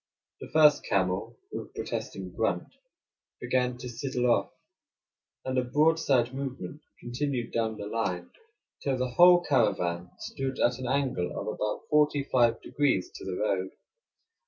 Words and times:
The 0.39 0.49
first 0.51 0.83
camel, 0.83 1.37
with 1.51 1.67
a 1.67 1.73
protesting 1.75 2.31
grunt, 2.31 2.73
began 3.39 3.77
to 3.77 3.87
sidle 3.87 4.31
off, 4.31 4.51
and 5.45 5.55
the 5.55 5.61
broadside 5.63 6.33
movement 6.33 6.81
continued 6.99 7.51
down 7.51 7.77
the 7.77 7.85
line 7.85 8.31
till 8.81 8.97
the 8.97 9.11
whole 9.11 9.41
caravan 9.43 10.09
stood 10.17 10.59
at 10.59 10.79
an 10.79 10.87
angle 10.87 11.37
of 11.39 11.45
about 11.45 11.81
forty 11.91 12.23
five 12.23 12.59
degrees 12.63 13.11
to 13.11 13.23
the 13.25 13.37
road. 13.37 13.69